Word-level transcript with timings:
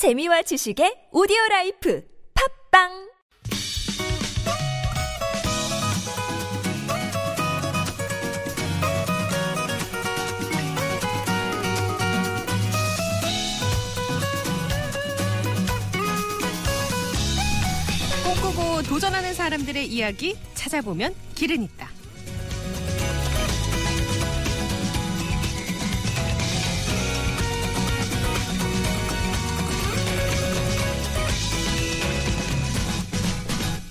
재미와 0.00 0.40
지식의 0.40 1.08
오디오 1.12 1.36
라이프 1.50 2.02
팝빵 2.70 3.10
꿈꾸고 18.24 18.82
도전하는 18.88 19.34
사람들의 19.34 19.86
이야기 19.86 20.38
찾아보면 20.54 21.14
길은 21.34 21.62
있다. 21.62 21.89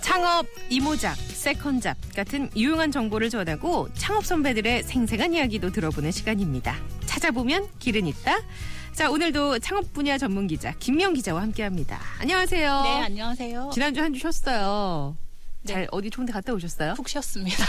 창업, 0.10 0.48
이모작, 0.72 1.16
세컨잡 1.18 1.96
같은 2.16 2.50
유용한 2.56 2.92
정보를 2.92 3.30
전하고 3.30 3.90
창업 3.94 4.26
선배들의 4.26 4.82
생생한 4.82 5.36
이야기도 5.36 5.70
들어보는 5.72 6.10
시간입니다. 6.12 6.76
찾아보면 7.06 7.68
길은 7.78 8.08
있다. 8.08 8.40
자, 8.92 9.12
오늘도 9.12 9.60
창업 9.60 9.94
분야 9.94 10.18
전문 10.18 10.48
기자 10.48 10.74
김명 10.80 11.14
기자와 11.14 11.44
함께 11.44 11.62
합니다. 11.62 12.00
안녕하세요. 12.22 12.82
네, 12.82 13.02
안녕하세요. 13.04 13.70
지난주 13.72 14.02
한 14.02 14.12
주 14.12 14.20
쉬었어요. 14.20 15.16
네. 15.62 15.74
잘 15.74 15.88
어디 15.92 16.10
좋은 16.10 16.26
데 16.26 16.34
갔다 16.34 16.54
오셨어요? 16.54 16.96
푹 16.96 17.08
쉬었습니다. 17.08 17.64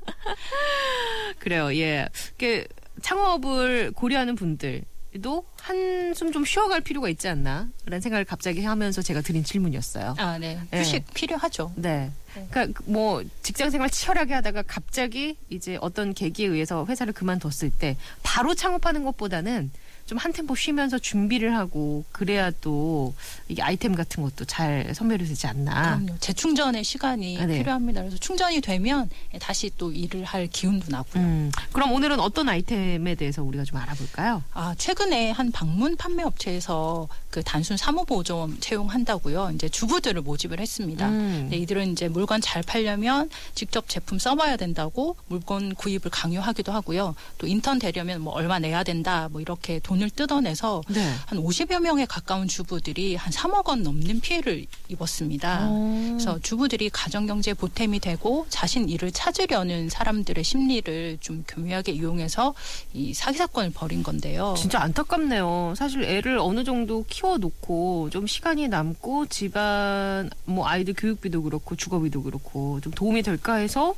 그래요. 1.38 1.70
예. 1.76 2.08
그 2.38 2.64
창업을 3.02 3.92
고려하는 3.92 4.36
분들 4.36 4.84
도 5.20 5.44
한숨 5.60 6.32
좀 6.32 6.44
쉬어갈 6.44 6.80
필요가 6.80 7.08
있지 7.10 7.28
않나? 7.28 7.68
라는 7.84 8.00
생각을 8.00 8.24
갑자기 8.24 8.64
하면서 8.64 9.02
제가 9.02 9.20
드린 9.20 9.44
질문이었어요. 9.44 10.14
아, 10.18 10.38
네. 10.38 10.58
네. 10.70 10.80
휴식 10.80 11.04
필요하죠. 11.12 11.72
네. 11.76 12.10
네. 12.34 12.46
그러니까 12.50 12.82
뭐 12.86 13.22
직장 13.42 13.68
생활 13.68 13.90
치열하게 13.90 14.32
하다가 14.32 14.62
갑자기 14.62 15.36
이제 15.50 15.76
어떤 15.82 16.14
계기에 16.14 16.46
의해서 16.46 16.86
회사를 16.86 17.12
그만뒀을 17.12 17.70
때 17.78 17.96
바로 18.22 18.54
창업하는 18.54 19.04
것보다는 19.04 19.70
좀 20.06 20.18
한 20.22 20.32
템포 20.32 20.54
쉬면서 20.54 20.98
준비를 20.98 21.56
하고 21.56 22.04
그래야 22.12 22.50
또 22.60 23.12
이게 23.48 23.60
아이템 23.62 23.94
같은 23.94 24.22
것도 24.22 24.44
잘 24.44 24.94
선별이 24.94 25.26
되지 25.26 25.46
않나. 25.48 25.96
그럼요. 25.98 26.18
재충전의 26.20 26.84
시간이 26.84 27.38
아, 27.40 27.46
네. 27.46 27.58
필요합니다. 27.58 28.02
그래서 28.02 28.16
충전이 28.18 28.60
되면 28.60 29.10
다시 29.40 29.70
또 29.78 29.90
일을 29.90 30.22
할 30.24 30.46
기운도 30.46 30.86
나고요. 30.90 31.22
음, 31.22 31.50
그럼 31.72 31.92
오늘은 31.92 32.20
어떤 32.20 32.48
아이템에 32.48 33.14
대해서 33.16 33.42
우리가 33.42 33.64
좀 33.64 33.78
알아볼까요? 33.78 34.42
아, 34.52 34.74
최근에 34.78 35.30
한 35.32 35.50
방문 35.50 35.96
판매 35.96 36.22
업체에서 36.22 37.08
그 37.30 37.42
단순 37.42 37.76
사무보조원 37.76 38.60
채용한다고요. 38.60 39.52
이제 39.54 39.68
주부들을 39.68 40.20
모집을 40.22 40.60
했습니다. 40.60 41.08
음. 41.08 41.48
네, 41.50 41.56
이들은 41.56 41.92
이제 41.92 42.08
물건 42.08 42.40
잘 42.40 42.62
팔려면 42.62 43.30
직접 43.54 43.88
제품 43.88 44.18
써봐야 44.18 44.56
된다고 44.56 45.16
물건 45.28 45.74
구입을 45.74 46.10
강요하기도 46.10 46.70
하고요. 46.72 47.14
또 47.38 47.46
인턴 47.46 47.78
되려면 47.78 48.20
뭐 48.20 48.34
얼마 48.34 48.58
내야 48.58 48.84
된다 48.84 49.28
뭐 49.32 49.40
이렇게 49.40 49.80
돈을 49.92 50.08
뜯어내서 50.10 50.82
네. 50.88 51.12
한 51.26 51.38
50여 51.38 51.80
명에 51.80 52.06
가까운 52.06 52.48
주부들이 52.48 53.14
한 53.14 53.30
3억 53.30 53.68
원 53.68 53.82
넘는 53.82 54.20
피해를 54.20 54.64
입었습니다. 54.88 55.66
어. 55.68 56.08
그래서 56.12 56.38
주부들이 56.38 56.88
가정경제 56.88 57.52
보탬이 57.52 58.00
되고 58.00 58.46
자신 58.48 58.88
일을 58.88 59.12
찾으려는 59.12 59.90
사람들의 59.90 60.42
심리를 60.42 61.18
좀 61.20 61.44
교묘하게 61.46 61.92
이용해서 61.92 62.54
이 62.94 63.12
사기 63.12 63.36
사건을 63.36 63.72
벌인 63.74 64.02
건데요. 64.02 64.54
진짜 64.56 64.80
안타깝네요. 64.80 65.74
사실 65.76 66.04
애를 66.04 66.38
어느 66.38 66.64
정도 66.64 67.04
키워놓고 67.06 68.08
좀 68.10 68.26
시간이 68.26 68.68
남고 68.68 69.26
집안 69.26 70.30
뭐 70.46 70.66
아이들 70.66 70.94
교육비도 70.94 71.42
그렇고 71.42 71.76
주거비도 71.76 72.22
그렇고 72.22 72.80
좀 72.80 72.92
도움이 72.92 73.22
될까 73.22 73.56
해서 73.56 73.94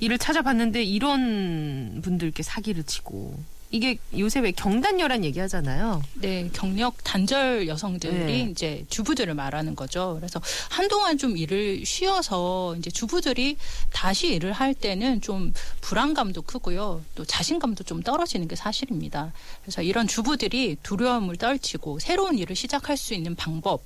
일을 0.00 0.18
찾아봤는데 0.18 0.82
이런 0.82 2.00
분들께 2.02 2.42
사기를 2.42 2.82
치고 2.82 3.38
이게 3.72 3.96
요새 4.18 4.40
왜 4.40 4.52
경단녀란 4.52 5.24
얘기하잖아요. 5.24 6.02
네, 6.16 6.50
경력 6.52 7.02
단절 7.02 7.66
여성들이 7.66 8.14
네. 8.14 8.48
이제 8.50 8.84
주부들을 8.90 9.32
말하는 9.32 9.74
거죠. 9.74 10.16
그래서 10.18 10.40
한동안 10.68 11.16
좀 11.16 11.38
일을 11.38 11.84
쉬어서 11.86 12.76
이제 12.76 12.90
주부들이 12.90 13.56
다시 13.90 14.34
일을 14.34 14.52
할 14.52 14.74
때는 14.74 15.22
좀 15.22 15.54
불안감도 15.80 16.42
크고요. 16.42 17.02
또 17.14 17.24
자신감도 17.24 17.84
좀 17.84 18.02
떨어지는 18.02 18.46
게 18.46 18.56
사실입니다. 18.56 19.32
그래서 19.62 19.80
이런 19.80 20.06
주부들이 20.06 20.76
두려움을 20.82 21.36
떨치고 21.36 21.98
새로운 21.98 22.36
일을 22.38 22.54
시작할 22.54 22.98
수 22.98 23.14
있는 23.14 23.34
방법 23.34 23.82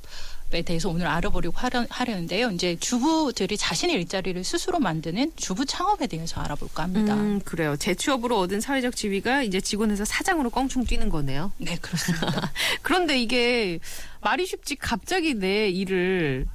에 0.53 0.63
대해서 0.63 0.89
오늘 0.89 1.09
알아보려고 1.09 1.59
하려, 1.59 1.87
하려 1.91 2.15
는데요. 2.15 2.51
이제 2.53 2.77
주부들이 2.79 3.57
자신의 3.57 3.97
일자리를 3.97 4.45
스스로 4.45 4.79
만드는 4.79 5.33
주부 5.35 5.67
창업에 5.67 6.07
대해서 6.07 6.41
알아볼까 6.41 6.85
합니다. 6.85 7.15
음, 7.15 7.41
그래요. 7.45 7.77
재취업으로 7.77 8.39
얻은 8.39 8.61
사회적 8.61 8.95
지위가 8.95 9.43
이제 9.43 9.61
직원에서 9.61 10.05
사장으로 10.05 10.51
껑충 10.51 10.85
뛰는 10.85 11.09
거네요. 11.09 11.51
네, 11.59 11.77
그렇습니다. 11.81 12.53
그런데 12.83 13.21
이게 13.21 13.81
말이 14.21 14.47
쉽지 14.47 14.77
갑자기 14.77 15.35
내 15.35 15.69
일을 15.69 16.47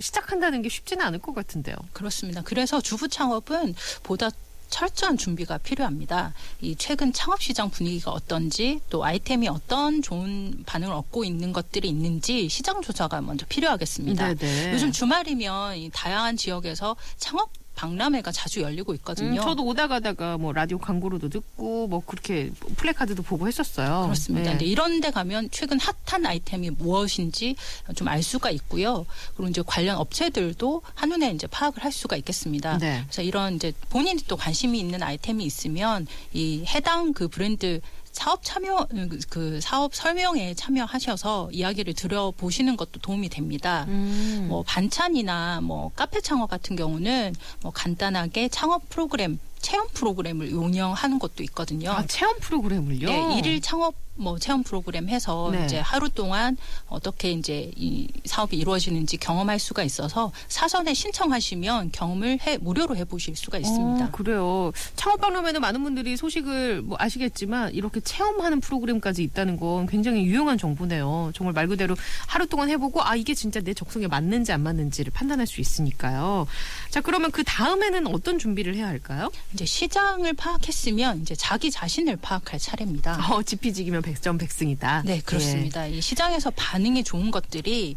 시작한다는 0.00 0.62
게 0.62 0.70
쉽지는 0.70 1.04
않을 1.04 1.18
것 1.18 1.34
같은데요. 1.34 1.76
그렇습니다. 1.92 2.40
그래서 2.42 2.80
주부 2.80 3.08
창업은 3.08 3.74
보다 4.02 4.30
철저한 4.74 5.16
준비가 5.16 5.56
필요합니다. 5.58 6.34
이 6.60 6.74
최근 6.74 7.12
창업 7.12 7.40
시장 7.40 7.70
분위기가 7.70 8.10
어떤지 8.10 8.80
또 8.90 9.04
아이템이 9.04 9.46
어떤 9.46 10.02
좋은 10.02 10.64
반응을 10.66 10.92
얻고 10.92 11.22
있는 11.22 11.52
것들이 11.52 11.88
있는지 11.88 12.48
시장 12.48 12.82
조사가 12.82 13.20
먼저 13.20 13.46
필요하겠습니다. 13.46 14.34
네네. 14.34 14.72
요즘 14.72 14.90
주말이면 14.90 15.76
이 15.76 15.90
다양한 15.94 16.36
지역에서 16.36 16.96
창업 17.18 17.50
박람회가 17.74 18.32
자주 18.32 18.60
열리고 18.62 18.94
있거든요. 18.94 19.40
음, 19.40 19.44
저도 19.44 19.64
오다 19.66 19.88
가다가 19.88 20.38
뭐 20.38 20.52
라디오 20.52 20.78
광고로도 20.78 21.28
듣고 21.28 21.88
뭐 21.88 22.02
그렇게 22.06 22.50
플래카드도 22.76 23.22
보고 23.22 23.48
했었어요. 23.48 24.02
그렇습니다. 24.04 24.44
네. 24.44 24.50
근데 24.52 24.64
이런 24.66 25.00
데 25.00 25.10
가면 25.10 25.48
최근 25.50 25.78
핫한 25.80 26.24
아이템이 26.26 26.70
무엇인지 26.70 27.56
좀 27.96 28.08
알 28.08 28.22
수가 28.22 28.50
있고요. 28.50 29.06
그리고 29.34 29.48
이제 29.50 29.62
관련 29.66 29.96
업체들도 29.96 30.82
한눈에 30.94 31.32
이제 31.32 31.46
파악을 31.48 31.82
할 31.82 31.90
수가 31.90 32.16
있겠습니다. 32.16 32.78
네. 32.78 33.02
그래서 33.04 33.22
이런 33.22 33.56
이제 33.56 33.72
본인이 33.88 34.22
또 34.28 34.36
관심이 34.36 34.78
있는 34.78 35.02
아이템이 35.02 35.44
있으면 35.44 36.06
이 36.32 36.64
해당 36.66 37.12
그 37.12 37.26
브랜드 37.28 37.80
사업 38.14 38.44
참여 38.44 38.86
그 39.28 39.60
사업 39.60 39.92
설명에 39.94 40.54
참여하셔서 40.54 41.50
이야기를 41.50 41.94
들어보시는 41.94 42.76
것도 42.76 43.00
도움이 43.00 43.28
됩니다. 43.28 43.86
음. 43.88 44.46
뭐 44.48 44.62
반찬이나 44.62 45.60
뭐 45.60 45.90
카페 45.96 46.20
창업 46.20 46.48
같은 46.48 46.76
경우는 46.76 47.34
뭐 47.62 47.72
간단하게 47.72 48.48
창업 48.48 48.88
프로그램 48.88 49.40
체험 49.60 49.88
프로그램을 49.88 50.52
운영하는 50.54 51.18
것도 51.18 51.42
있거든요. 51.44 51.90
아, 51.90 52.06
체험 52.06 52.38
프로그램을요? 52.38 53.08
네, 53.08 53.38
일일 53.38 53.60
창업 53.60 53.94
뭐 54.16 54.38
체험 54.38 54.62
프로그램 54.62 55.08
해서 55.08 55.50
네. 55.52 55.64
이제 55.64 55.78
하루 55.78 56.08
동안 56.08 56.56
어떻게 56.86 57.32
이제 57.32 57.70
이 57.76 58.08
사업이 58.24 58.56
이루어지는지 58.56 59.16
경험할 59.16 59.58
수가 59.58 59.82
있어서 59.82 60.32
사전에 60.48 60.94
신청하시면 60.94 61.90
경험을 61.92 62.38
해 62.46 62.58
무료로 62.58 62.96
해보실 62.96 63.34
수가 63.36 63.58
있습니다. 63.58 64.04
어, 64.06 64.10
그래요. 64.12 64.72
창업박람회는 64.96 65.60
많은 65.60 65.82
분들이 65.82 66.16
소식을 66.16 66.82
뭐 66.82 66.96
아시겠지만 67.00 67.74
이렇게 67.74 68.00
체험하는 68.00 68.60
프로그램까지 68.60 69.22
있다는 69.24 69.56
건 69.56 69.86
굉장히 69.86 70.24
유용한 70.24 70.58
정보네요. 70.58 71.32
정말 71.34 71.52
말 71.52 71.66
그대로 71.66 71.96
하루 72.26 72.46
동안 72.46 72.70
해보고 72.70 73.02
아 73.02 73.16
이게 73.16 73.34
진짜 73.34 73.60
내 73.60 73.74
적성에 73.74 74.06
맞는지 74.06 74.52
안 74.52 74.62
맞는지를 74.62 75.12
판단할 75.12 75.46
수 75.46 75.60
있으니까요. 75.60 76.46
자 76.90 77.00
그러면 77.00 77.30
그 77.30 77.42
다음에는 77.44 78.06
어떤 78.08 78.38
준비를 78.38 78.76
해야 78.76 78.86
할까요? 78.86 79.30
이제 79.52 79.64
시장을 79.64 80.34
파악했으면 80.34 81.22
이제 81.22 81.34
자기 81.34 81.70
자신을 81.70 82.16
파악할 82.16 82.58
차례입니다. 82.60 83.32
어, 83.32 83.42
지피지기면 83.42 84.03
백전백승이다. 84.04 85.02
네, 85.04 85.20
그렇습니다. 85.20 85.86
이 85.86 86.00
시장에서 86.00 86.50
반응이 86.50 87.02
좋은 87.04 87.30
것들이 87.30 87.96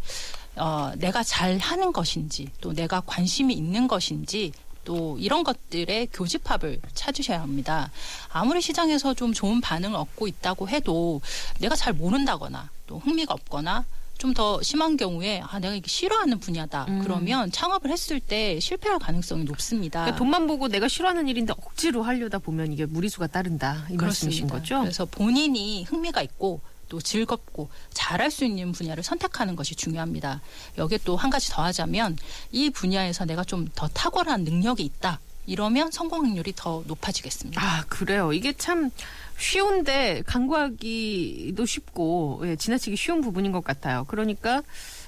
어, 0.55 0.91
내가 0.97 1.21
잘 1.23 1.57
하는 1.57 1.91
것인지 1.91 2.49
또 2.61 2.73
내가 2.73 3.01
관심이 3.01 3.53
있는 3.53 3.87
것인지 3.87 4.51
또 4.85 5.17
이런 5.19 5.43
것들의 5.43 6.07
교집합을 6.13 6.79
찾으셔야 6.93 7.41
합니다. 7.41 7.91
아무리 8.29 8.61
시장에서 8.61 9.13
좀 9.13 9.33
좋은 9.33 9.59
반응을 9.59 9.97
얻고 9.97 10.27
있다고 10.27 10.69
해도 10.69 11.21
내가 11.59 11.75
잘 11.75 11.91
모른다거나 11.91 12.69
또 12.87 12.99
흥미가 12.99 13.33
없거나 13.33 13.85
좀 14.17 14.33
더 14.33 14.61
심한 14.61 14.97
경우에 14.97 15.41
아 15.47 15.57
내가 15.59 15.73
이게 15.73 15.87
싫어하는 15.87 16.39
분야다 16.39 16.85
음. 16.89 16.99
그러면 17.03 17.49
창업을 17.51 17.89
했을 17.89 18.19
때 18.19 18.59
실패할 18.59 18.99
가능성이 18.99 19.45
높습니다. 19.45 20.01
그러니까 20.01 20.17
돈만 20.17 20.45
보고 20.47 20.67
내가 20.67 20.87
싫어하는 20.87 21.27
일인데 21.27 21.53
억지로 21.53 22.03
하려다 22.03 22.37
보면 22.39 22.71
이게 22.73 22.85
무리수가 22.85 23.27
따른다 23.27 23.87
이 23.89 23.95
말씀이신 23.95 24.47
거죠? 24.47 24.81
그래서 24.81 25.05
본인이 25.05 25.83
흥미가 25.85 26.21
있고 26.23 26.61
또 26.89 27.01
즐겁고 27.01 27.69
잘할 27.93 28.29
수 28.31 28.45
있는 28.45 28.71
분야를 28.71 29.03
선택하는 29.03 29.55
것이 29.55 29.75
중요합니다. 29.75 30.41
여기에 30.77 30.99
또 31.03 31.15
한 31.15 31.29
가지 31.29 31.49
더 31.49 31.63
하자면 31.63 32.17
이 32.51 32.69
분야에서 32.69 33.25
내가 33.25 33.43
좀 33.43 33.67
더 33.75 33.87
탁월한 33.87 34.43
능력이 34.43 34.83
있다. 34.83 35.19
이러면 35.47 35.89
성공 35.91 36.25
확률이 36.25 36.53
더 36.55 36.83
높아지겠습니다. 36.85 37.59
아, 37.61 37.83
그래요. 37.87 38.33
이게 38.33 38.53
참 38.53 38.91
쉬운데 39.39 40.21
간과하기도 40.25 41.65
쉽고 41.65 42.41
예, 42.45 42.55
지나치기 42.55 42.95
쉬운 42.97 43.21
부분인 43.21 43.51
것 43.51 43.63
같아요. 43.63 44.03
그러니까 44.07 44.61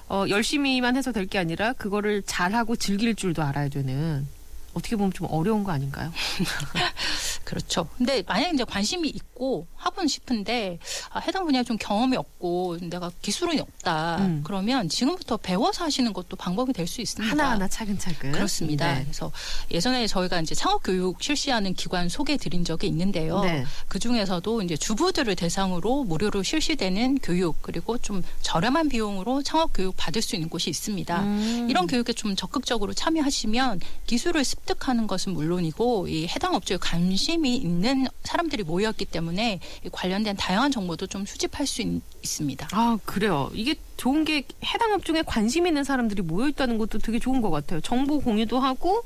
어, 0.07 0.25
열심히만 0.27 0.95
해서 0.95 1.11
될 1.11 1.27
게 1.27 1.37
아니라 1.37 1.73
그거를 1.73 2.23
잘하고 2.25 2.75
즐길 2.77 3.13
줄도 3.13 3.43
알아야 3.43 3.69
되는 3.69 4.25
어떻게 4.73 4.95
보면 4.95 5.11
좀 5.13 5.27
어려운 5.29 5.63
거 5.63 5.71
아닌가요? 5.71 6.11
그렇죠. 7.49 7.87
근데 7.97 8.21
만약 8.27 8.53
이제 8.53 8.63
관심이 8.63 9.09
있고 9.09 9.65
하고는 9.75 10.07
싶은데 10.07 10.77
아, 11.09 11.19
해당 11.19 11.45
분야에 11.45 11.63
좀 11.63 11.77
경험이 11.79 12.15
없고 12.15 12.77
내가 12.81 13.11
기술이 13.23 13.59
없다. 13.59 14.17
음. 14.19 14.41
그러면 14.43 14.87
지금부터 14.87 15.37
배워서 15.37 15.83
하시는 15.85 16.13
것도 16.13 16.35
방법이 16.35 16.73
될 16.73 16.85
수 16.89 17.01
있습니다. 17.01 17.31
하나하나 17.31 17.67
차근차근. 17.67 18.31
그렇습니다. 18.31 18.93
네. 18.95 19.03
그래서 19.03 19.31
예전에 19.71 20.05
저희가 20.07 20.41
이제 20.41 20.53
창업 20.55 20.83
교육 20.83 21.21
실시하는 21.21 21.73
기관 21.73 22.09
소개 22.09 22.35
드린 22.37 22.63
적이 22.65 22.87
있는데요. 22.87 23.41
네. 23.41 23.65
그 23.87 23.97
중에서도 23.99 24.61
이제 24.63 24.75
주부들을 24.75 25.35
대상으로 25.35 26.03
무료로 26.03 26.43
실시되는 26.43 27.19
교육 27.23 27.61
그리고 27.61 27.97
좀 27.97 28.23
저렴한 28.41 28.89
비용으로 28.89 29.41
창업 29.43 29.73
교육 29.73 29.95
받을 29.97 30.21
수 30.21 30.35
있는 30.35 30.49
곳이 30.49 30.69
있습니다. 30.69 31.21
음. 31.23 31.67
이런 31.69 31.87
교육에 31.87 32.13
좀 32.13 32.35
적극적으로 32.35 32.93
참여하시면 32.93 33.81
기술을 34.07 34.43
습득하는 34.43 35.07
것은 35.07 35.33
물론이고 35.33 36.07
이 36.07 36.27
해당 36.27 36.55
업종에 36.55 36.77
관심 36.81 37.38
이 37.45 37.55
있는 37.55 38.07
사람들이 38.23 38.63
모였기 38.63 39.05
때문에 39.05 39.59
이 39.85 39.89
관련된 39.91 40.35
다양한 40.37 40.71
정보도 40.71 41.07
좀 41.07 41.25
수집할 41.25 41.65
수 41.67 41.81
있, 41.81 42.01
있습니다. 42.23 42.69
아, 42.71 42.97
그래요. 43.05 43.49
이게 43.53 43.75
좋은 43.97 44.25
게 44.25 44.43
해당 44.63 44.93
업종에 44.93 45.21
관심 45.21 45.67
있는 45.67 45.83
사람들이 45.83 46.21
모여 46.21 46.47
있다는 46.49 46.77
것도 46.77 46.99
되게 46.99 47.19
좋은 47.19 47.41
것 47.41 47.49
같아요. 47.49 47.81
정보 47.81 48.19
공유도 48.19 48.59
하고 48.59 49.03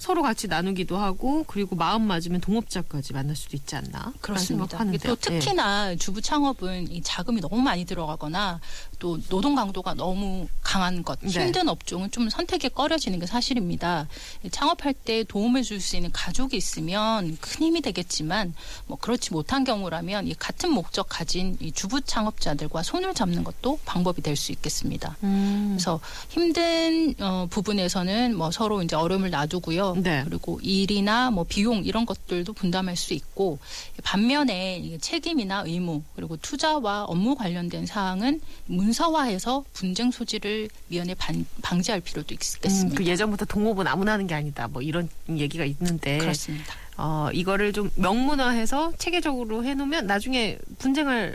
서로 0.00 0.22
같이 0.22 0.48
나누기도 0.48 0.96
하고 0.96 1.44
그리고 1.46 1.76
마음 1.76 2.02
맞으면 2.02 2.40
동업자까지 2.40 3.12
만날 3.12 3.36
수도 3.36 3.54
있지 3.56 3.76
않나? 3.76 4.14
그렇습니다. 4.22 4.78
또 5.08 5.14
특히나 5.14 5.94
주부 5.96 6.22
창업은 6.22 6.90
이 6.90 7.02
자금이 7.02 7.42
너무 7.42 7.58
많이 7.60 7.84
들어가거나 7.84 8.60
또 8.98 9.20
노동 9.28 9.54
강도가 9.54 9.92
너무 9.94 10.48
강한 10.62 11.02
것, 11.02 11.18
네. 11.20 11.28
힘든 11.28 11.68
업종은 11.68 12.10
좀 12.10 12.30
선택에 12.30 12.70
꺼려지는 12.70 13.18
게 13.18 13.26
사실입니다. 13.26 14.08
이 14.42 14.48
창업할 14.50 14.94
때 14.94 15.22
도움을 15.24 15.62
줄 15.62 15.80
수 15.80 15.96
있는 15.96 16.10
가족이 16.12 16.56
있으면 16.56 17.36
큰 17.40 17.66
힘이 17.66 17.80
되겠지만 17.80 18.54
뭐 18.86 18.98
그렇지 18.98 19.32
못한 19.32 19.64
경우라면 19.64 20.26
이 20.26 20.34
같은 20.34 20.70
목적 20.70 21.06
가진 21.08 21.56
이 21.60 21.72
주부 21.72 22.00
창업자들과 22.02 22.82
손을 22.82 23.14
잡는 23.14 23.44
것도 23.44 23.78
방법이 23.84 24.22
될 24.22 24.36
수 24.36 24.52
있겠습니다. 24.52 25.16
음. 25.22 25.70
그래서 25.72 26.00
힘든 26.30 27.14
어, 27.20 27.46
부분에서는 27.50 28.34
뭐 28.36 28.50
서로 28.50 28.82
이제 28.82 28.96
어려움을 28.96 29.30
놔두고요. 29.30 29.89
네. 29.94 30.22
그리고 30.24 30.60
일이나 30.62 31.30
뭐 31.30 31.44
비용 31.44 31.84
이런 31.84 32.06
것들도 32.06 32.52
분담할 32.52 32.96
수 32.96 33.14
있고 33.14 33.58
반면에 34.02 34.98
책임이나 35.00 35.64
의무 35.66 36.02
그리고 36.16 36.36
투자와 36.36 37.04
업무 37.04 37.34
관련된 37.34 37.86
사항은 37.86 38.40
문서화해서 38.66 39.64
분쟁 39.72 40.10
소지를 40.10 40.68
미연에 40.88 41.14
반, 41.14 41.44
방지할 41.62 42.00
필요도 42.00 42.32
음, 42.32 42.34
있겠습니다. 42.34 42.96
그 42.96 43.06
예전부터 43.06 43.44
동업은 43.44 43.86
아무나 43.86 44.12
하는 44.12 44.26
게 44.26 44.34
아니다. 44.34 44.68
뭐 44.68 44.82
이런 44.82 45.08
얘기가 45.28 45.64
있는데 45.64 46.18
그렇습니다. 46.18 46.74
어, 47.02 47.30
이거를 47.32 47.72
좀 47.72 47.90
명문화해서 47.94 48.92
체계적으로 48.98 49.64
해놓으면 49.64 50.06
나중에 50.06 50.58
분쟁할 50.78 51.34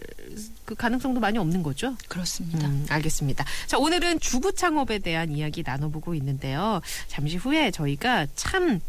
그 0.63 0.75
가능성도 0.75 1.19
많이 1.19 1.39
없는 1.39 1.63
거죠. 1.63 1.95
그렇습니다. 2.07 2.67
음, 2.67 2.85
알겠습니다. 2.87 3.43
자, 3.65 3.79
오늘은 3.79 4.19
주부 4.19 4.53
창업에 4.53 4.99
대한 4.99 5.31
이야기 5.31 5.63
나눠보고 5.65 6.13
있는데요. 6.15 6.81
잠시 7.07 7.37
후에 7.37 7.71
저희가 7.71 8.27
참 8.35 8.79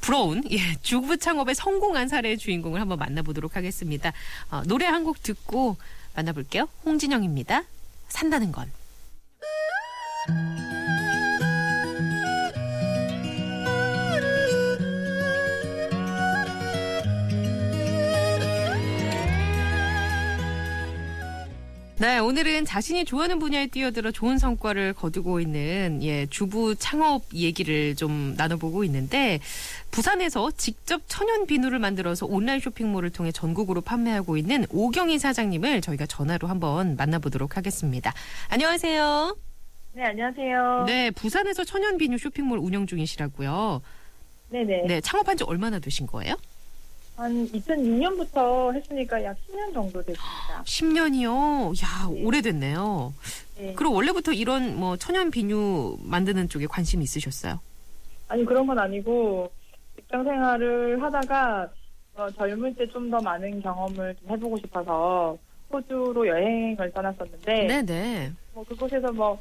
부러운 0.00 0.42
예, 0.50 0.58
주부 0.80 1.18
창업에 1.18 1.52
성공한 1.52 2.08
사례의 2.08 2.38
주인공을 2.38 2.80
한번 2.80 2.98
만나보도록 2.98 3.56
하겠습니다. 3.56 4.12
어, 4.50 4.62
노래 4.66 4.86
한 4.86 5.04
곡 5.04 5.22
듣고 5.22 5.76
만나볼게요. 6.14 6.68
홍진영입니다. 6.86 7.64
산다는 8.08 8.50
건. 8.52 8.70
네, 22.00 22.20
오늘은 22.20 22.64
자신이 22.64 23.04
좋아하는 23.04 23.40
분야에 23.40 23.66
뛰어들어 23.66 24.12
좋은 24.12 24.38
성과를 24.38 24.92
거두고 24.92 25.40
있는 25.40 25.98
예, 26.02 26.26
주부 26.26 26.76
창업 26.76 27.24
얘기를 27.34 27.96
좀 27.96 28.34
나눠보고 28.36 28.84
있는데 28.84 29.40
부산에서 29.90 30.52
직접 30.52 31.02
천연 31.08 31.46
비누를 31.46 31.80
만들어서 31.80 32.24
온라인 32.26 32.60
쇼핑몰을 32.60 33.10
통해 33.10 33.32
전국으로 33.32 33.80
판매하고 33.80 34.36
있는 34.36 34.64
오경희 34.70 35.18
사장님을 35.18 35.80
저희가 35.80 36.06
전화로 36.06 36.46
한번 36.46 36.94
만나보도록 36.94 37.56
하겠습니다. 37.56 38.14
안녕하세요. 38.48 39.36
네, 39.94 40.04
안녕하세요. 40.04 40.84
네, 40.86 41.10
부산에서 41.10 41.64
천연 41.64 41.98
비누 41.98 42.16
쇼핑몰 42.18 42.60
운영 42.60 42.86
중이시라고요. 42.86 43.82
네네. 44.50 44.82
네, 44.86 45.00
창업한 45.00 45.36
지 45.36 45.42
얼마나 45.42 45.80
되신 45.80 46.06
거예요? 46.06 46.36
한 47.18 47.32
2006년부터 47.48 48.72
했으니까 48.74 49.22
약 49.24 49.36
10년 49.48 49.74
정도 49.74 50.00
됐습니다. 50.02 50.62
10년이요. 50.64 51.82
야, 51.82 52.06
오래됐네요. 52.24 53.12
네. 53.58 53.74
그럼 53.74 53.94
원래부터 53.94 54.32
이런 54.32 54.76
뭐 54.78 54.96
천연 54.96 55.28
비누 55.32 55.98
만드는 56.04 56.48
쪽에 56.48 56.66
관심이 56.68 57.02
있으셨어요? 57.02 57.58
아니, 58.28 58.44
그런 58.44 58.66
건 58.68 58.78
아니고, 58.78 59.50
직장 59.96 60.22
생활을 60.22 61.02
하다가, 61.02 61.68
어, 62.14 62.30
젊을 62.30 62.74
때 62.76 62.86
좀 62.86 63.10
더 63.10 63.18
많은 63.20 63.60
경험을 63.62 64.14
좀 64.20 64.30
해보고 64.30 64.56
싶어서, 64.58 65.36
호주로 65.72 66.24
여행을 66.26 66.92
떠났었는데, 66.92 67.66
네, 67.66 67.82
네. 67.82 68.32
뭐 68.54 68.62
그곳에서 68.64 69.10
뭐, 69.12 69.40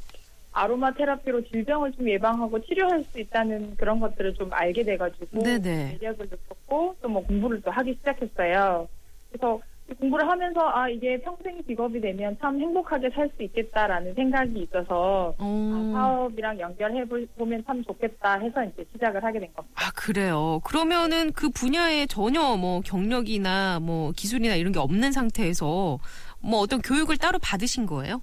아로마 0.57 0.91
테라피로 0.91 1.43
질병을 1.45 1.91
좀 1.93 2.09
예방하고 2.09 2.59
치료할 2.65 3.03
수 3.03 3.19
있다는 3.19 3.75
그런 3.77 3.99
것들을 3.99 4.33
좀 4.35 4.49
알게 4.51 4.83
돼가지고, 4.83 5.43
네네. 5.43 5.97
매력을 6.01 6.25
느꼈고, 6.29 6.95
또 7.01 7.07
뭐 7.09 7.23
공부를 7.25 7.61
또 7.61 7.71
하기 7.71 7.93
시작했어요. 7.99 8.87
그래서 9.31 9.59
이 9.89 9.93
공부를 9.93 10.27
하면서, 10.27 10.59
아, 10.73 10.89
이게 10.89 11.17
평생 11.21 11.63
직업이 11.63 12.01
되면 12.01 12.35
참 12.41 12.59
행복하게 12.59 13.09
살 13.11 13.29
수 13.37 13.43
있겠다라는 13.43 14.13
생각이 14.15 14.59
있어서, 14.63 15.33
아, 15.37 15.43
어, 15.43 15.91
사업이랑 15.93 16.59
연결해 16.59 17.05
보면 17.37 17.63
참 17.65 17.81
좋겠다 17.83 18.39
해서 18.39 18.63
이제 18.65 18.83
시작을 18.93 19.23
하게 19.23 19.39
된 19.39 19.53
겁니다. 19.53 19.81
아, 19.81 19.91
그래요. 19.95 20.59
그러면은 20.65 21.31
그 21.33 21.49
분야에 21.49 22.05
전혀 22.07 22.57
뭐 22.57 22.81
경력이나 22.81 23.79
뭐 23.79 24.11
기술이나 24.11 24.55
이런 24.55 24.73
게 24.73 24.79
없는 24.79 25.11
상태에서 25.13 25.99
뭐 26.41 26.59
어떤 26.59 26.81
교육을 26.81 27.17
따로 27.17 27.39
받으신 27.41 27.85
거예요? 27.85 28.21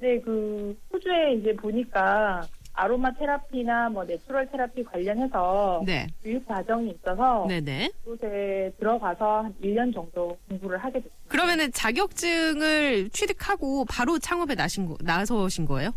네, 0.00 0.18
그 0.20 0.76
호주에 0.92 1.34
이제 1.34 1.54
보니까 1.54 2.42
아로마 2.72 3.12
테라피나 3.12 3.90
뭐 3.90 4.04
natural 4.04 4.50
therapy 4.50 4.82
관련해서 4.84 5.82
네. 5.84 6.06
교육 6.22 6.46
과정이 6.46 6.90
있어서 6.90 7.44
네네. 7.48 7.90
그곳에 8.04 8.72
들어가서 8.78 9.42
한 9.42 9.54
1년 9.62 9.92
정도 9.92 10.38
공부를 10.48 10.78
하게 10.78 10.94
됐습니다. 11.00 11.28
그러면은 11.28 11.70
자격증을 11.72 13.10
취득하고 13.10 13.84
바로 13.84 14.18
창업에 14.18 14.54
나신 14.54 14.86
거, 14.86 14.96
나서신 15.02 15.66
거예요? 15.66 15.90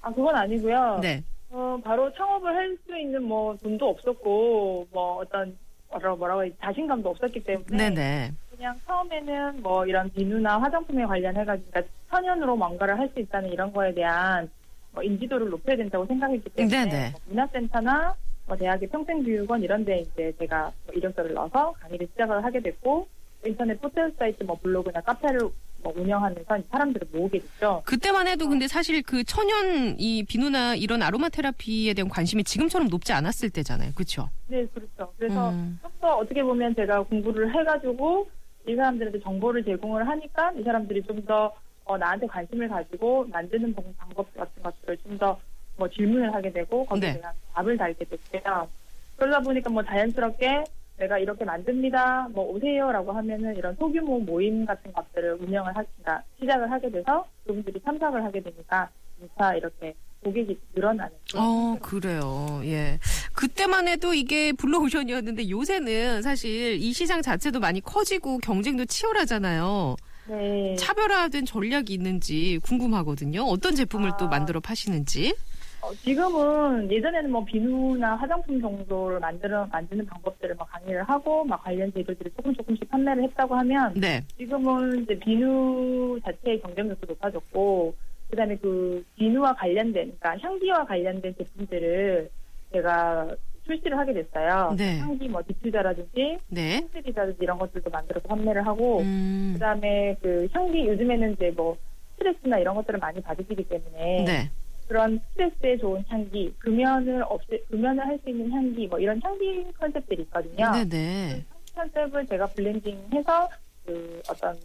아, 0.00 0.10
그건 0.10 0.34
아니고요. 0.36 1.00
네. 1.02 1.22
어, 1.50 1.78
바로 1.84 2.12
창업을 2.14 2.54
할 2.54 2.78
수 2.86 2.96
있는 2.96 3.22
뭐 3.22 3.54
돈도 3.62 3.88
없었고 3.88 4.86
뭐 4.90 5.16
어떤 5.18 5.56
뭐라 5.90 6.14
뭐라고 6.14 6.44
해야 6.44 6.52
자신감도 6.60 7.10
없었기 7.10 7.44
때문에 7.44 7.76
네네. 7.90 8.32
그냥 8.58 8.76
처음에는 8.86 9.62
뭐 9.62 9.86
이런 9.86 10.10
비누나 10.10 10.60
화장품에 10.60 11.06
관련해가지고 11.06 11.70
그러니까 11.70 11.92
천연으로 12.10 12.56
뭔가를 12.56 12.98
할 12.98 13.08
수 13.14 13.20
있다는 13.20 13.50
이런 13.50 13.72
거에 13.72 13.94
대한 13.94 14.50
뭐 14.92 15.02
인지도를 15.02 15.48
높여야 15.48 15.76
된다고 15.76 16.04
생각했기 16.06 16.50
때문에 16.50 16.84
네네. 16.84 17.10
뭐 17.12 17.20
문화센터나 17.26 18.14
뭐 18.46 18.56
대학의 18.56 18.88
평생교육원 18.88 19.62
이런 19.62 19.84
데 19.84 20.00
이제 20.00 20.32
제가 20.40 20.72
뭐 20.86 20.94
이력서를 20.94 21.34
넣어서 21.34 21.72
강의를 21.80 22.08
시작을 22.12 22.44
하게 22.44 22.60
됐고 22.60 23.06
인터넷 23.46 23.80
포털 23.80 24.12
사이트 24.18 24.42
뭐 24.42 24.58
블로그나 24.60 25.00
카페를 25.02 25.38
뭐 25.80 25.92
운영하면서 25.94 26.58
사람들을 26.68 27.06
모으게 27.12 27.38
됐죠. 27.38 27.82
그때만 27.84 28.26
해도 28.26 28.48
근데 28.48 28.66
사실 28.66 29.00
그 29.02 29.22
천연 29.22 29.94
이 29.98 30.24
비누나 30.24 30.74
이런 30.74 31.02
아로마 31.02 31.28
테라피에 31.28 31.94
대한 31.94 32.08
관심이 32.08 32.42
지금처럼 32.42 32.88
높지 32.88 33.12
않았을 33.12 33.50
때잖아요. 33.50 33.92
그렇죠? 33.94 34.28
네, 34.48 34.66
그렇죠. 34.74 35.12
그래서 35.16 35.50
음. 35.50 35.78
좀더 35.80 36.16
어떻게 36.16 36.42
보면 36.42 36.74
제가 36.74 37.02
공부를 37.04 37.54
해가지고 37.54 38.28
이 38.68 38.76
사람들한테 38.76 39.20
정보를 39.20 39.64
제공을 39.64 40.06
하니까 40.06 40.52
이 40.52 40.62
사람들이 40.62 41.02
좀더 41.02 41.54
어, 41.84 41.96
나한테 41.96 42.26
관심을 42.26 42.68
가지고 42.68 43.24
만드는 43.28 43.74
방- 43.74 43.94
방법 43.96 44.32
같은 44.34 44.62
것들을 44.62 44.96
좀 44.98 45.18
더 45.18 45.38
뭐 45.78 45.88
질문을 45.88 46.34
하게 46.34 46.50
되고 46.50 46.84
거기에 46.86 47.12
네. 47.12 47.20
대한 47.20 47.32
답을 47.54 47.76
달게 47.76 48.04
됐고요. 48.04 48.68
그러다 49.16 49.38
보니까 49.38 49.70
뭐 49.70 49.80
자연스럽게 49.84 50.64
내가 50.96 51.18
이렇게 51.18 51.44
만듭니다. 51.44 52.30
뭐 52.32 52.50
오세요라고 52.52 53.12
하면은 53.12 53.54
이런 53.54 53.76
소규모 53.76 54.18
모임 54.18 54.66
같은 54.66 54.92
것들을 54.92 55.34
운영을 55.34 55.76
하기가 55.76 56.22
시작을 56.40 56.68
하게 56.68 56.90
돼서 56.90 57.24
그분들이 57.46 57.80
참석을 57.80 58.24
하게 58.24 58.40
되니까 58.40 58.88
진짜 59.20 59.54
이렇게 59.54 59.94
고객이 60.22 60.58
늘어나는. 60.74 61.12
어, 61.36 61.76
그래요. 61.80 62.60
예. 62.64 62.98
그때만 63.32 63.88
해도 63.88 64.14
이게 64.14 64.52
블루오션이었는데 64.52 65.48
요새는 65.48 66.22
사실 66.22 66.76
이 66.80 66.92
시장 66.92 67.22
자체도 67.22 67.60
많이 67.60 67.80
커지고 67.80 68.38
경쟁도 68.38 68.86
치열하잖아요. 68.86 69.96
네. 70.28 70.74
차별화된 70.76 71.46
전략이 71.46 71.92
있는지 71.94 72.58
궁금하거든요. 72.64 73.42
어떤 73.42 73.74
제품을 73.74 74.12
또 74.18 74.26
아. 74.26 74.28
만들어 74.28 74.60
파시는지. 74.60 75.34
어, 75.80 75.94
지금은 75.94 76.90
예전에는 76.90 77.30
뭐 77.30 77.44
비누나 77.44 78.16
화장품 78.16 78.60
정도를 78.60 79.20
만들어 79.20 79.64
만드는 79.66 80.04
방법들을 80.06 80.56
막 80.56 80.68
강의를 80.72 81.04
하고 81.04 81.44
막 81.44 81.62
관련 81.62 81.90
재료들을 81.92 82.32
조금 82.36 82.52
조금씩 82.52 82.90
판매를 82.90 83.22
했다고 83.22 83.54
하면 83.54 83.94
네. 83.94 84.22
지금은 84.36 85.04
이제 85.04 85.16
비누 85.20 86.18
자체의 86.24 86.60
경쟁력도 86.62 87.06
높아졌고 87.06 87.94
그다음에 88.30 88.56
그 88.56 89.04
비누와 89.16 89.54
관련된 89.54 90.16
그러니까 90.18 90.36
향기와 90.38 90.84
관련된 90.84 91.34
제품들을 91.36 92.30
제가 92.72 93.34
출시를 93.66 93.98
하게 93.98 94.14
됐어요. 94.14 94.74
네. 94.76 94.98
향기 94.98 95.28
뭐 95.28 95.42
디퓨저라든지 95.46 96.38
네. 96.48 96.80
캔들이라든지 96.92 97.38
이런 97.42 97.58
것들도 97.58 97.90
만들어서 97.90 98.26
판매를 98.28 98.66
하고 98.66 99.00
음. 99.00 99.50
그다음에 99.54 100.16
그 100.22 100.48
향기 100.52 100.86
요즘에는 100.86 101.32
이제 101.32 101.52
뭐 101.56 101.76
스트레스나 102.14 102.58
이런 102.58 102.74
것들을 102.76 102.98
많이 102.98 103.20
받으시기 103.20 103.64
때문에 103.64 104.24
네. 104.24 104.50
그런 104.88 105.20
스트레스에 105.30 105.76
좋은 105.76 106.02
향기, 106.08 106.52
금연을 106.58 107.22
없애 107.28 107.58
금연을 107.70 108.06
할 108.06 108.18
수 108.20 108.30
있는 108.30 108.50
향기 108.50 108.86
뭐 108.86 108.98
이런 108.98 109.20
향기 109.22 109.64
컨셉들이 109.78 110.22
있거든요. 110.22 110.72
네네. 110.72 111.44
컨셉을 111.74 112.26
제가 112.26 112.46
블렌딩해서 112.46 113.48
그 113.84 114.22
어떤 114.30 114.58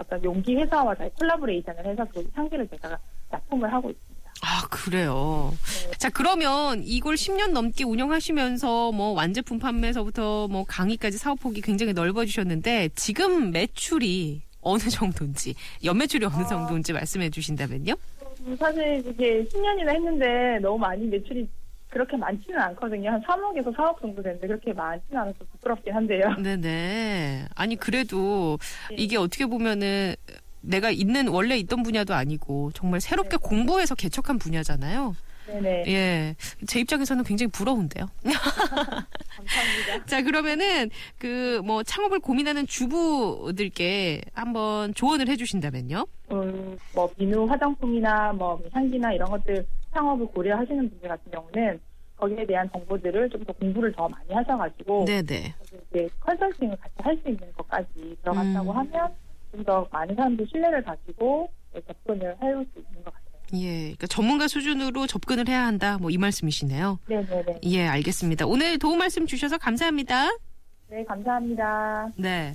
어떤 0.00 0.24
용기 0.24 0.56
회사와 0.56 0.94
잘 0.94 1.10
콜라보레이션을 1.10 1.86
해서 1.86 2.06
그 2.12 2.26
향기를 2.34 2.66
제가 2.68 2.98
납품을 3.30 3.72
하고 3.72 3.90
있습니다. 3.90 4.30
아, 4.42 4.66
그래요. 4.70 5.52
네. 5.84 5.90
자, 5.98 6.08
그러면 6.08 6.82
이걸 6.82 7.14
10년 7.14 7.52
넘게 7.52 7.84
운영하시면서 7.84 8.92
뭐 8.92 9.12
완제품 9.12 9.58
판매에서부터 9.58 10.48
뭐 10.48 10.64
강의까지 10.64 11.18
사업폭이 11.18 11.60
굉장히 11.60 11.92
넓어지셨는데 11.92 12.90
지금 12.94 13.50
매출이 13.50 14.42
어느 14.62 14.78
정도인지, 14.78 15.54
연매출이 15.84 16.24
어느 16.24 16.42
아. 16.42 16.46
정도인지 16.46 16.92
말씀해 16.94 17.30
주신다면요? 17.30 17.94
음, 18.46 18.56
사실 18.58 19.02
이게 19.06 19.44
10년이나 19.44 19.90
했는데 19.90 20.58
너무 20.60 20.78
많이 20.78 21.06
매출이 21.06 21.46
그렇게 21.90 22.16
많지는 22.16 22.58
않거든요. 22.58 23.10
한 23.10 23.20
3억에서 23.22 23.74
4억 23.76 24.00
정도 24.00 24.22
되는데 24.22 24.46
그렇게 24.46 24.72
많지는 24.72 25.20
않아서 25.20 25.38
부끄럽긴 25.52 25.94
한데요. 25.94 26.22
네네. 26.42 27.46
아니, 27.54 27.76
그래도 27.76 28.58
네. 28.90 28.96
이게 28.98 29.16
어떻게 29.16 29.46
보면은 29.46 30.14
내가 30.62 30.90
있는, 30.90 31.28
원래 31.28 31.56
있던 31.58 31.82
분야도 31.82 32.14
아니고 32.14 32.70
정말 32.74 33.00
새롭게 33.00 33.36
네. 33.36 33.42
공부해서 33.42 33.94
개척한 33.94 34.38
분야잖아요. 34.38 35.16
네네. 35.46 35.84
예. 35.88 36.36
제 36.68 36.78
입장에서는 36.78 37.24
굉장히 37.24 37.50
부러운데요. 37.50 38.06
감사합니다. 39.36 40.06
자, 40.06 40.22
그러면은 40.22 40.90
그 41.18 41.60
뭐 41.64 41.82
창업을 41.82 42.20
고민하는 42.20 42.66
주부들께 42.66 44.22
한번 44.32 44.94
조언을 44.94 45.28
해 45.28 45.36
주신다면요. 45.36 46.06
음, 46.32 46.78
뭐 46.94 47.10
비누 47.18 47.44
화장품이나 47.46 48.32
뭐 48.32 48.60
향기나 48.72 49.12
이런 49.12 49.30
것들 49.30 49.66
창업을 49.94 50.26
고려하시는 50.26 50.88
분들 50.90 51.08
같은 51.08 51.30
경우는 51.32 51.80
거기에 52.16 52.46
대한 52.46 52.68
정보들을 52.70 53.30
좀 53.30 53.44
더 53.44 53.52
공부를 53.54 53.92
더 53.92 54.08
많이 54.08 54.32
하셔가지고 54.32 55.04
네네. 55.06 55.54
이제 55.90 56.08
컨설팅을 56.20 56.76
같이 56.76 56.94
할 56.98 57.18
수 57.22 57.28
있는 57.30 57.52
것까지 57.56 58.16
들어간다고 58.22 58.70
음. 58.72 58.76
하면 58.76 59.14
좀 59.52 59.64
더 59.64 59.86
많은 59.90 60.14
사람들 60.14 60.46
신뢰를 60.50 60.82
가지고 60.84 61.50
접근을 61.86 62.36
해올 62.42 62.64
수 62.72 62.78
있는 62.78 63.02
것 63.04 63.12
같아요. 63.12 63.30
예. 63.54 63.80
그러니까 63.82 64.06
전문가 64.06 64.46
수준으로 64.48 65.06
접근을 65.08 65.48
해야 65.48 65.66
한다. 65.66 65.98
뭐 65.98 66.10
이 66.10 66.18
말씀이시네요. 66.18 66.98
네 67.08 67.16
네 67.22 67.42
네. 67.44 67.60
예, 67.64 67.86
알겠습니다. 67.88 68.46
오늘 68.46 68.78
도움 68.78 68.98
말씀 68.98 69.26
주셔서 69.26 69.58
감사합니다. 69.58 70.28
네, 70.88 71.04
감사합니다. 71.04 72.10
네. 72.16 72.52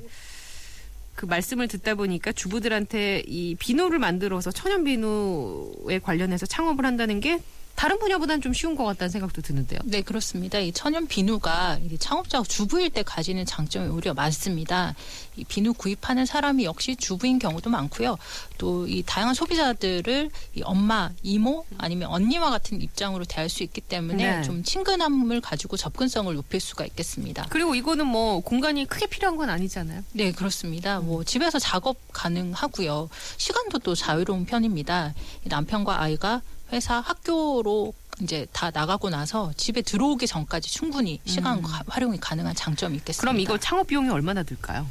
그 1.15 1.25
말씀을 1.25 1.67
듣다 1.67 1.95
보니까 1.95 2.31
주부들한테 2.31 3.23
이 3.25 3.55
비누를 3.55 3.99
만들어서 3.99 4.51
천연 4.51 4.83
비누에 4.83 5.99
관련해서 5.99 6.45
창업을 6.45 6.85
한다는 6.85 7.19
게 7.19 7.39
다른 7.75 7.99
분야보다는 7.99 8.41
좀 8.41 8.53
쉬운 8.53 8.75
것 8.75 8.85
같다는 8.85 9.09
생각도 9.09 9.41
드는데요. 9.41 9.79
네, 9.83 10.01
그렇습니다. 10.01 10.59
이 10.59 10.71
천연 10.71 11.07
비누가 11.07 11.79
이 11.83 11.97
창업자가 11.97 12.45
주부일 12.45 12.89
때 12.89 13.03
가지는 13.03 13.45
장점이 13.45 13.89
오히려 13.89 14.13
많습니다. 14.13 14.95
이 15.35 15.43
비누 15.43 15.73
구입하는 15.73 16.25
사람이 16.25 16.63
역시 16.63 16.95
주부인 16.95 17.39
경우도 17.39 17.69
많고요. 17.69 18.17
또 18.57 18.85
이 18.87 19.03
다양한 19.05 19.33
소비자들을 19.33 20.29
이 20.55 20.61
엄마, 20.63 21.09
이모 21.23 21.65
아니면 21.77 22.09
언니와 22.09 22.49
같은 22.49 22.81
입장으로 22.81 23.25
대할 23.25 23.49
수 23.49 23.63
있기 23.63 23.81
때문에 23.81 24.37
네. 24.37 24.43
좀 24.43 24.63
친근함을 24.63 25.41
가지고 25.41 25.77
접근성을 25.77 26.33
높일 26.33 26.59
수가 26.59 26.85
있겠습니다. 26.85 27.45
그리고 27.49 27.75
이거는 27.75 28.05
뭐 28.05 28.39
공간이 28.41 28.85
크게 28.85 29.07
필요한 29.07 29.37
건 29.37 29.49
아니잖아요. 29.49 30.03
네, 30.13 30.31
그렇습니다. 30.31 30.99
뭐 30.99 31.23
집에서 31.23 31.59
작업 31.59 31.97
가능하고요. 32.13 33.09
시간도 33.37 33.79
또 33.79 33.95
자유로운 33.95 34.45
편입니다. 34.45 35.13
이 35.45 35.49
남편과 35.49 36.01
아이가 36.01 36.41
회사, 36.75 36.99
학교로 36.99 37.93
이제 38.21 38.45
다 38.53 38.69
나가고 38.69 39.09
나서 39.09 39.51
집에 39.57 39.81
들어오기 39.81 40.27
전까지 40.27 40.69
충분히 40.71 41.19
시간 41.25 41.61
가- 41.61 41.83
활용이 41.87 42.17
가능한 42.17 42.53
장점이 42.55 42.97
있겠습니다. 42.97 43.21
그럼 43.21 43.39
이거 43.39 43.57
창업 43.57 43.87
비용이 43.87 44.09
얼마나 44.09 44.43
들까요? 44.43 44.85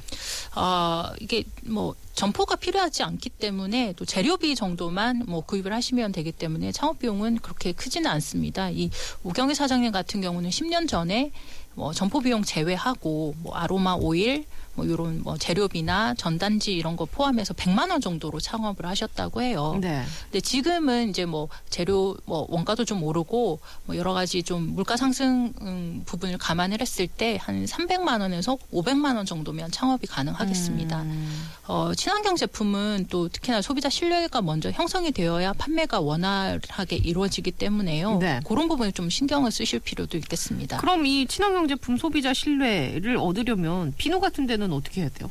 아, 0.55 1.13
이게 1.21 1.45
뭐 1.65 1.95
점포가 2.15 2.57
필요하지 2.57 3.03
않기 3.03 3.31
때문에 3.31 3.95
또 3.97 4.05
재료비 4.05 4.55
정도만 4.55 5.25
뭐 5.27 5.41
구입을 5.43 5.73
하시면 5.73 6.13
되기 6.13 6.33
때문에 6.33 6.73
창업 6.73 6.99
비용은 6.99 7.39
그렇게 7.39 7.73
크지는 7.73 8.11
않습니다. 8.11 8.71
이 8.71 8.91
오경희 9.23 9.55
사장님 9.55 9.93
같은 9.93 10.21
경우는 10.21 10.51
10년 10.51 10.87
전에 10.89 11.33
뭐 11.75 11.93
점포 11.93 12.21
비용 12.21 12.43
제외하고 12.43 13.35
뭐 13.39 13.55
아로마 13.55 13.95
오일 13.95 14.45
뭐 14.77 14.85
이런 14.85 15.23
뭐 15.23 15.37
재료비나 15.39 16.15
전단지 16.15 16.75
이런 16.75 16.97
거 16.97 17.05
포함해서 17.05 17.55
100만 17.55 17.91
원 17.91 18.01
정도로 18.01 18.41
창업을 18.41 18.87
하셨다고 18.87 19.41
해요. 19.43 19.79
네. 19.81 20.03
근데 20.25 20.41
지금은 20.41 21.11
이제 21.11 21.25
뭐 21.27 21.49
재료 21.71 22.17
뭐 22.25 22.45
원가도 22.49 22.85
좀 22.85 23.01
오르고 23.05 23.61
뭐 23.85 23.97
여러 23.97 24.13
가지 24.13 24.43
좀 24.43 24.75
물가 24.75 24.97
상승 24.97 25.53
음, 25.61 26.03
부분을 26.07 26.39
감안을 26.39 26.81
했을 26.81 27.07
때 27.07 27.39
한 27.41 27.65
300만 27.67 28.21
원에서 28.21 28.57
500만 28.73 29.17
원 29.17 29.27
정도면 29.27 29.71
창업이 29.71 30.07
가능하겠습니다. 30.07 31.03
음. 31.03 31.45
어, 31.67 31.93
친환경 31.95 32.37
제품은 32.37 33.07
또 33.11 33.29
특히나 33.29 33.63
소비자 33.63 33.89
신뢰가 33.89 34.43
먼저 34.43 34.71
형성이 34.71 35.13
되어야 35.13 35.53
판매가 35.53 36.01
원활하게 36.01 36.97
이루어지기 36.97 37.53
때문에요. 37.53 38.19
네. 38.19 38.41
그런 38.45 38.69
부분에 38.69 38.91
좀 38.93 39.11
신경을 39.11 39.51
쓰실 39.53 39.81
필요도 39.81 40.17
있겠습니다. 40.19 40.79
그럼 40.79 41.07
이 41.07 41.27
친환경 41.27 41.64
제품 41.69 41.97
소비자 41.97 42.33
신뢰를 42.33 43.17
얻으려면 43.17 43.93
비누 43.97 44.21
같은 44.21 44.47
데는 44.47 44.73
어떻게 44.73 45.03
해야 45.03 45.11
돼요? 45.11 45.31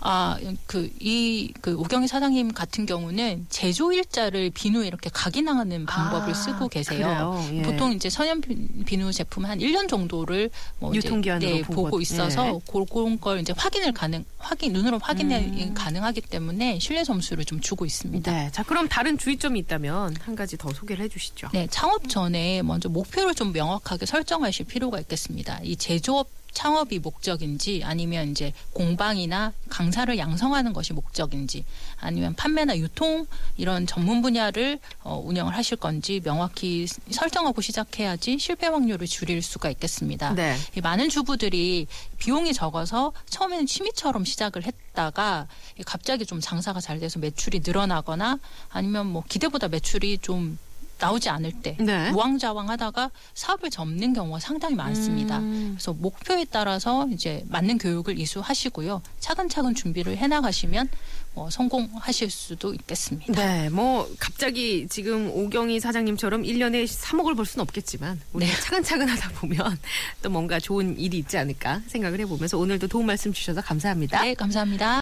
아, 0.00 0.38
그, 0.66 0.90
이, 1.00 1.52
그, 1.60 1.74
오경희 1.76 2.06
사장님 2.06 2.52
같은 2.52 2.86
경우는 2.86 3.46
제조 3.50 3.92
일자를 3.92 4.50
비누에 4.50 4.86
이렇게 4.86 5.10
각인하는 5.12 5.86
방법을 5.86 6.30
아, 6.30 6.34
쓰고 6.34 6.68
계세요. 6.68 7.44
예. 7.52 7.62
보통 7.62 7.92
이제 7.92 8.08
천연 8.08 8.40
비- 8.40 8.54
비누 8.84 9.10
제품 9.12 9.44
한 9.44 9.58
1년 9.58 9.88
정도를 9.88 10.50
뭐 10.78 10.94
유통기한으로 10.94 11.50
네, 11.50 11.62
본 11.62 11.74
보고 11.76 11.90
것. 11.90 12.00
있어서 12.00 12.46
예. 12.48 12.60
그런 12.70 13.18
걸 13.20 13.40
이제 13.40 13.52
확인을 13.56 13.92
가능, 13.92 14.24
확인, 14.38 14.72
눈으로 14.72 14.98
확인이 15.02 15.34
음. 15.34 15.74
가능하기 15.74 16.20
때문에 16.22 16.78
신뢰 16.78 17.02
점수를 17.02 17.44
좀 17.44 17.60
주고 17.60 17.84
있습니다. 17.84 18.30
네. 18.30 18.50
자, 18.52 18.62
그럼 18.62 18.88
다른 18.88 19.18
주의점이 19.18 19.58
있다면 19.60 20.16
한 20.20 20.36
가지 20.36 20.56
더 20.56 20.72
소개를 20.72 21.04
해 21.04 21.08
주시죠. 21.08 21.48
네, 21.52 21.66
창업 21.70 22.08
전에 22.08 22.62
먼저 22.62 22.88
목표를 22.88 23.34
좀 23.34 23.52
명확하게 23.52 24.06
설정하실 24.06 24.66
필요가 24.66 25.00
있겠습니다. 25.00 25.58
이 25.64 25.74
제조업 25.76 26.28
창업이 26.58 26.98
목적인지 26.98 27.82
아니면 27.84 28.32
이제 28.32 28.52
공방이나 28.72 29.52
강사를 29.68 30.18
양성하는 30.18 30.72
것이 30.72 30.92
목적인지 30.92 31.64
아니면 32.00 32.34
판매나 32.34 32.76
유통 32.78 33.28
이런 33.56 33.86
전문 33.86 34.22
분야를 34.22 34.80
어, 35.04 35.22
운영을 35.24 35.54
하실 35.54 35.76
건지 35.76 36.20
명확히 36.24 36.88
설정하고 37.12 37.60
시작해야지 37.60 38.40
실패 38.40 38.66
확률을 38.66 39.06
줄일 39.06 39.40
수가 39.40 39.70
있겠습니다. 39.70 40.34
네. 40.34 40.56
이 40.76 40.80
많은 40.80 41.08
주부들이 41.10 41.86
비용이 42.18 42.52
적어서 42.52 43.12
처음에는 43.30 43.66
취미처럼 43.66 44.24
시작을 44.24 44.64
했다가 44.64 45.46
갑자기 45.86 46.26
좀 46.26 46.40
장사가 46.40 46.80
잘 46.80 46.98
돼서 46.98 47.20
매출이 47.20 47.60
늘어나거나 47.64 48.40
아니면 48.70 49.06
뭐 49.06 49.22
기대보다 49.28 49.68
매출이 49.68 50.18
좀 50.22 50.58
나오지 50.98 51.28
않을 51.28 51.52
때 51.62 51.76
네. 51.78 52.10
우왕좌왕하다가 52.10 53.10
사업을 53.34 53.70
접는 53.70 54.12
경우가 54.12 54.40
상당히 54.40 54.74
많습니다. 54.74 55.38
음. 55.38 55.74
그래서 55.76 55.92
목표에 55.92 56.44
따라서 56.50 57.06
이제 57.12 57.44
맞는 57.48 57.78
교육을 57.78 58.18
이수하시고요. 58.18 59.02
차근차근 59.20 59.74
준비를 59.74 60.16
해나가시면 60.16 60.88
뭐 61.34 61.50
성공하실 61.50 62.30
수도 62.30 62.74
있겠습니다. 62.74 63.32
네, 63.32 63.68
뭐 63.68 64.10
갑자기 64.18 64.88
지금 64.88 65.30
오경희 65.30 65.78
사장님처럼 65.78 66.42
1년에 66.42 66.84
3억을 66.84 67.36
벌 67.36 67.46
수는 67.46 67.62
없겠지만 67.62 68.20
우리 68.32 68.46
네. 68.46 68.52
차근차근 68.60 69.08
하다 69.08 69.30
보면 69.40 69.78
또 70.22 70.30
뭔가 70.30 70.58
좋은 70.58 70.98
일이 70.98 71.18
있지 71.18 71.38
않을까 71.38 71.80
생각을 71.86 72.18
해보면서 72.20 72.58
오늘도 72.58 72.88
도움 72.88 73.06
말씀 73.06 73.32
주셔서 73.32 73.60
감사합니다. 73.60 74.22
네, 74.22 74.34
감사합니다. 74.34 75.00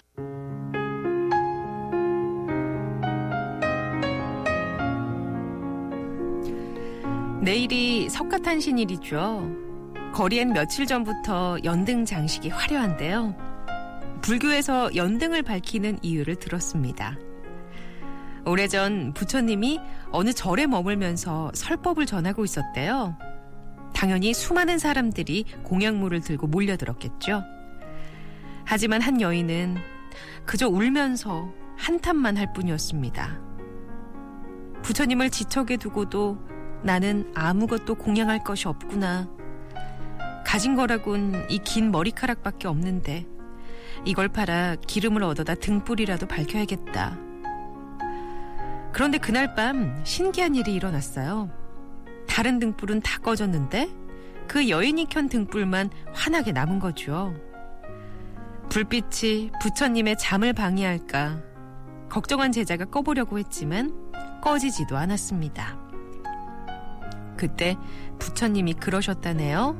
내일이 7.47 8.09
석가탄신일이죠. 8.09 9.55
거리엔 10.13 10.51
며칠 10.51 10.85
전부터 10.85 11.59
연등 11.63 12.03
장식이 12.03 12.49
화려한데요. 12.49 13.33
불교에서 14.21 14.93
연등을 14.97 15.43
밝히는 15.43 15.99
이유를 16.01 16.35
들었습니다. 16.35 17.15
오래전 18.45 19.13
부처님이 19.13 19.79
어느 20.11 20.33
절에 20.33 20.67
머물면서 20.67 21.51
설법을 21.53 22.05
전하고 22.05 22.43
있었대요. 22.43 23.17
당연히 23.93 24.33
수많은 24.33 24.77
사람들이 24.77 25.45
공양물을 25.63 26.19
들고 26.19 26.47
몰려들었겠죠. 26.47 27.45
하지만 28.65 29.01
한 29.01 29.21
여인은 29.21 29.77
그저 30.45 30.67
울면서 30.67 31.49
한탄만 31.77 32.35
할 32.35 32.51
뿐이었습니다. 32.51 33.39
부처님을 34.81 35.29
지척에 35.29 35.77
두고도 35.77 36.56
나는 36.83 37.31
아무것도 37.35 37.95
공양할 37.95 38.43
것이 38.43 38.67
없구나. 38.67 39.27
가진 40.45 40.75
거라곤 40.75 41.45
이 41.49 41.59
긴 41.59 41.91
머리카락밖에 41.91 42.67
없는데 42.67 43.25
이걸 44.05 44.29
팔아 44.29 44.77
기름을 44.87 45.23
얻어다 45.23 45.55
등불이라도 45.55 46.27
밝혀야겠다. 46.27 47.17
그런데 48.93 49.17
그날 49.17 49.53
밤 49.55 49.99
신기한 50.03 50.55
일이 50.55 50.73
일어났어요. 50.73 51.49
다른 52.27 52.59
등불은 52.59 53.01
다 53.01 53.19
꺼졌는데 53.19 53.89
그 54.47 54.69
여인이 54.69 55.07
켠 55.09 55.27
등불만 55.27 55.89
환하게 56.13 56.53
남은 56.53 56.79
거죠. 56.79 57.33
불빛이 58.69 59.51
부처님의 59.61 60.17
잠을 60.17 60.53
방해할까 60.53 61.41
걱정한 62.09 62.51
제자가 62.51 62.85
꺼보려고 62.85 63.37
했지만 63.39 63.93
꺼지지도 64.41 64.95
않았습니다. 64.97 65.86
그때 67.37 67.77
부처님이 68.19 68.73
그러셨다네요. 68.73 69.77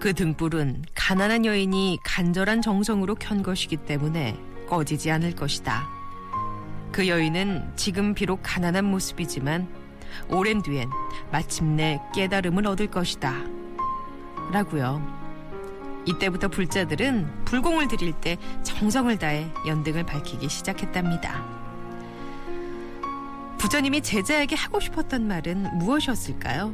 그 0.00 0.12
등불은 0.12 0.84
가난한 0.94 1.46
여인이 1.46 1.98
간절한 2.04 2.60
정성으로 2.60 3.14
켠 3.14 3.42
것이기 3.42 3.78
때문에 3.78 4.36
꺼지지 4.68 5.10
않을 5.10 5.34
것이다. 5.34 5.88
그 6.92 7.08
여인은 7.08 7.72
지금 7.76 8.14
비록 8.14 8.40
가난한 8.42 8.84
모습이지만 8.84 9.68
오랜 10.28 10.62
뒤엔 10.62 10.88
마침내 11.30 12.00
깨달음을 12.14 12.66
얻을 12.66 12.88
것이다. 12.88 13.32
라고요. 14.52 15.02
이때부터 16.06 16.48
불자들은 16.48 17.44
불공을 17.44 17.88
드릴 17.88 18.12
때 18.12 18.36
정성을 18.62 19.16
다해 19.18 19.50
연등을 19.66 20.04
밝히기 20.06 20.48
시작했답니다. 20.48 21.55
부처님이 23.66 24.00
제자에게 24.00 24.54
하고 24.54 24.78
싶었던 24.78 25.26
말은 25.26 25.78
무엇이었을까요? 25.78 26.72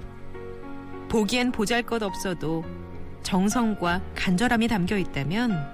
보기엔 1.08 1.50
보잘 1.50 1.84
것 1.84 2.02
없어도 2.02 2.66
정성과 3.22 4.02
간절함이 4.14 4.68
담겨 4.68 4.98
있다면 4.98 5.70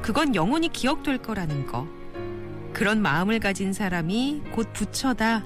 그건 0.00 0.34
영원히 0.34 0.70
기억될 0.70 1.18
거라는 1.18 1.66
거. 1.66 1.86
그런 2.72 3.02
마음을 3.02 3.40
가진 3.40 3.74
사람이 3.74 4.42
곧 4.52 4.72
부처다. 4.72 5.44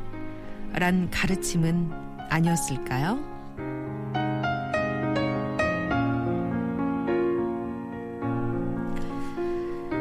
란 0.74 1.10
가르침은 1.10 1.90
아니었을까요? 2.28 3.18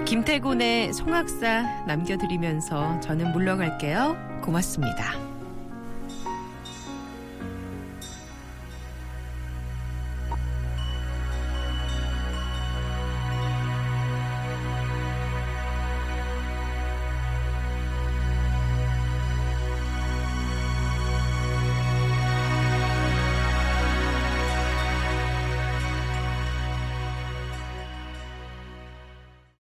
김태곤의 0.06 0.94
송악사 0.94 1.86
남겨드리면서 1.88 3.00
저는 3.00 3.32
물러갈게요. 3.32 4.27
고맙습니다. 4.48 5.27